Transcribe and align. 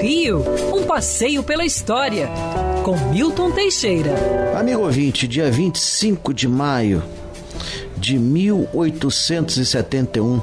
Rio, 0.00 0.44
um 0.74 0.84
passeio 0.84 1.42
pela 1.42 1.64
história, 1.64 2.28
com 2.84 2.96
Milton 3.10 3.50
Teixeira. 3.50 4.14
Amigo 4.58 4.82
ouvinte, 4.82 5.26
dia 5.26 5.50
25 5.50 6.32
de 6.32 6.48
maio 6.48 7.02
de 7.96 8.18
1871, 8.18 10.42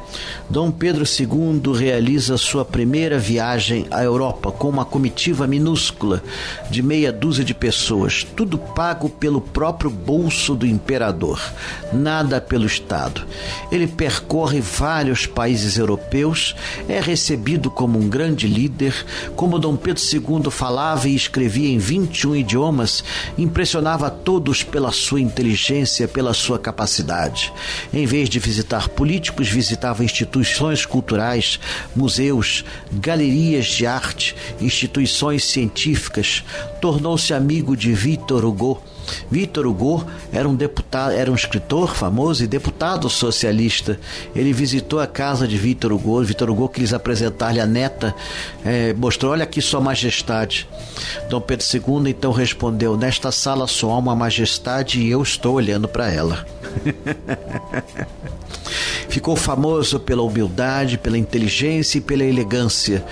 Dom 0.49 0.71
Pedro 0.71 1.03
II 1.03 1.77
realiza 1.77 2.37
sua 2.37 2.65
primeira 2.65 3.19
viagem 3.19 3.85
à 3.91 4.03
Europa 4.03 4.51
com 4.51 4.69
uma 4.69 4.85
comitiva 4.85 5.45
minúscula 5.45 6.23
de 6.69 6.81
meia 6.81 7.11
dúzia 7.11 7.43
de 7.43 7.53
pessoas, 7.53 8.25
tudo 8.35 8.57
pago 8.57 9.09
pelo 9.09 9.41
próprio 9.41 9.89
bolso 9.89 10.55
do 10.55 10.65
imperador, 10.65 11.41
nada 11.91 12.41
pelo 12.41 12.65
Estado. 12.65 13.25
Ele 13.71 13.87
percorre 13.87 14.61
vários 14.61 15.25
países 15.25 15.77
europeus, 15.77 16.55
é 16.87 16.99
recebido 16.99 17.69
como 17.69 17.99
um 17.99 18.09
grande 18.09 18.47
líder, 18.47 18.93
como 19.35 19.59
Dom 19.59 19.75
Pedro 19.75 20.01
II 20.01 20.49
falava 20.49 21.07
e 21.07 21.15
escrevia 21.15 21.69
em 21.69 21.77
21 21.77 22.35
idiomas, 22.35 23.03
impressionava 23.37 24.09
todos 24.09 24.63
pela 24.63 24.91
sua 24.91 25.21
inteligência, 25.21 26.07
pela 26.07 26.33
sua 26.33 26.59
capacidade. 26.59 27.42
Em 27.93 28.05
vez 28.05 28.29
de 28.29 28.39
visitar 28.39 28.89
políticos, 28.89 29.49
visitava 29.49 30.03
instituições 30.03 30.85
culturais, 30.85 31.59
museus, 31.95 32.63
galerias 32.91 33.65
de 33.65 33.85
arte, 33.85 34.35
instituições 34.59 35.43
científicas. 35.45 36.43
Tornou-se 36.81 37.33
amigo 37.33 37.75
de 37.75 37.93
Victor 37.93 38.45
Hugo. 38.45 38.81
Victor 39.29 39.65
Hugo 39.67 40.05
era 40.31 40.47
um 40.47 40.55
deputado, 40.55 41.11
era 41.11 41.31
um 41.31 41.35
escritor 41.35 41.93
famoso 41.95 42.43
e 42.43 42.47
deputado 42.47 43.09
socialista. 43.09 43.99
Ele 44.35 44.53
visitou 44.53 44.99
a 44.99 45.07
casa 45.07 45.47
de 45.47 45.57
Victor 45.57 45.91
Hugo. 45.91 46.23
Victor 46.23 46.49
Hugo 46.49 46.69
quis 46.69 46.93
apresentar-lhe 46.93 47.59
a 47.59 47.65
neta, 47.65 48.15
é, 48.63 48.93
mostrou: 48.93 49.31
olha 49.31 49.43
aqui 49.43 49.61
sua 49.61 49.81
majestade. 49.81 50.67
Dom 51.29 51.41
Pedro 51.41 51.65
II 51.73 52.09
então 52.09 52.31
respondeu: 52.31 52.95
nesta 52.97 53.31
sala 53.31 53.67
só 53.67 53.91
há 53.91 53.97
uma 53.97 54.15
majestade 54.15 55.01
e 55.01 55.09
eu 55.09 55.21
estou 55.21 55.55
olhando 55.55 55.87
para 55.87 56.11
ela. 56.11 56.45
Ficou 59.09 59.35
famoso 59.35 59.99
pela 59.99 60.23
humildade, 60.23 60.97
pela 60.97 61.17
inteligência 61.17 61.97
e 61.97 62.01
pela 62.01 62.23
elegância. 62.23 63.03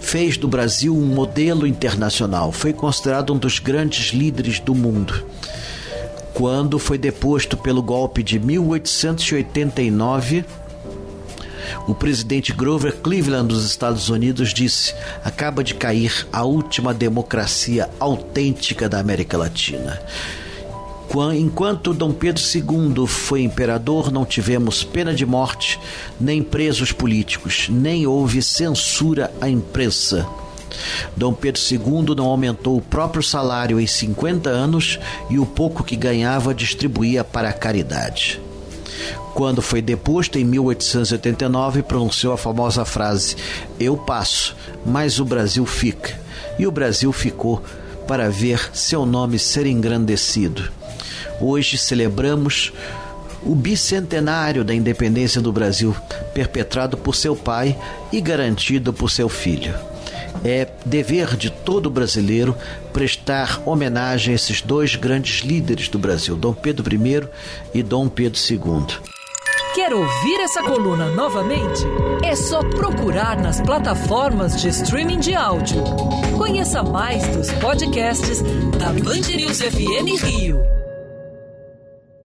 Fez 0.00 0.36
do 0.36 0.48
Brasil 0.48 0.96
um 0.96 1.06
modelo 1.06 1.66
internacional. 1.66 2.52
Foi 2.52 2.72
considerado 2.72 3.32
um 3.32 3.38
dos 3.38 3.58
grandes 3.58 4.12
líderes 4.12 4.60
do 4.60 4.74
mundo. 4.74 5.24
Quando 6.34 6.78
foi 6.78 6.98
deposto 6.98 7.56
pelo 7.56 7.82
golpe 7.82 8.22
de 8.22 8.38
1889, 8.38 10.44
o 11.86 11.94
presidente 11.94 12.52
Grover 12.52 12.96
Cleveland 12.96 13.48
dos 13.48 13.64
Estados 13.64 14.08
Unidos 14.08 14.52
disse: 14.52 14.94
acaba 15.24 15.64
de 15.64 15.74
cair 15.74 16.26
a 16.32 16.44
última 16.44 16.92
democracia 16.92 17.88
autêntica 17.98 18.88
da 18.88 18.98
América 18.98 19.38
Latina. 19.38 20.00
Enquanto 21.34 21.94
Dom 21.94 22.12
Pedro 22.12 22.42
II 22.42 23.06
foi 23.06 23.42
imperador, 23.42 24.12
não 24.12 24.26
tivemos 24.26 24.84
pena 24.84 25.14
de 25.14 25.24
morte, 25.24 25.80
nem 26.20 26.42
presos 26.42 26.92
políticos, 26.92 27.68
nem 27.70 28.06
houve 28.06 28.42
censura 28.42 29.32
à 29.40 29.48
imprensa. 29.48 30.26
Dom 31.16 31.32
Pedro 31.32 31.60
II 31.62 32.14
não 32.14 32.26
aumentou 32.26 32.76
o 32.76 32.82
próprio 32.82 33.22
salário 33.22 33.80
em 33.80 33.86
50 33.86 34.50
anos 34.50 34.98
e 35.30 35.38
o 35.38 35.46
pouco 35.46 35.82
que 35.82 35.96
ganhava 35.96 36.54
distribuía 36.54 37.24
para 37.24 37.48
a 37.48 37.52
caridade. 37.52 38.40
Quando 39.32 39.62
foi 39.62 39.80
deposto 39.80 40.38
em 40.38 40.44
1889, 40.44 41.82
pronunciou 41.82 42.32
a 42.32 42.38
famosa 42.38 42.84
frase: 42.84 43.36
Eu 43.78 43.96
passo, 43.96 44.56
mas 44.84 45.18
o 45.18 45.24
Brasil 45.24 45.64
fica. 45.64 46.18
E 46.58 46.66
o 46.66 46.70
Brasil 46.70 47.12
ficou 47.12 47.62
para 48.06 48.30
ver 48.30 48.70
seu 48.72 49.04
nome 49.04 49.38
ser 49.38 49.66
engrandecido. 49.66 50.70
Hoje 51.40 51.76
celebramos 51.76 52.72
o 53.42 53.54
bicentenário 53.54 54.64
da 54.64 54.74
independência 54.74 55.40
do 55.40 55.52
Brasil, 55.52 55.94
perpetrado 56.34 56.96
por 56.96 57.14
seu 57.14 57.36
pai 57.36 57.76
e 58.12 58.20
garantido 58.20 58.92
por 58.92 59.10
seu 59.10 59.28
filho. 59.28 59.74
É 60.44 60.68
dever 60.84 61.36
de 61.36 61.50
todo 61.50 61.90
brasileiro 61.90 62.56
prestar 62.92 63.60
homenagem 63.64 64.32
a 64.32 64.34
esses 64.34 64.60
dois 64.60 64.96
grandes 64.96 65.40
líderes 65.44 65.88
do 65.88 65.98
Brasil, 65.98 66.36
Dom 66.36 66.52
Pedro 66.52 66.92
I 66.92 67.28
e 67.74 67.82
Dom 67.82 68.08
Pedro 68.08 68.38
II. 68.50 69.16
Quer 69.74 69.92
ouvir 69.92 70.40
essa 70.40 70.62
coluna 70.62 71.10
novamente? 71.10 71.82
É 72.24 72.34
só 72.34 72.60
procurar 72.60 73.36
nas 73.36 73.60
plataformas 73.60 74.60
de 74.60 74.68
streaming 74.68 75.20
de 75.20 75.34
áudio. 75.34 75.82
Conheça 76.38 76.82
mais 76.82 77.26
dos 77.28 77.50
podcasts 77.52 78.40
da 78.78 78.86
Band 78.86 79.36
News 79.36 79.60
FM 79.60 80.24
Rio. 80.24 80.75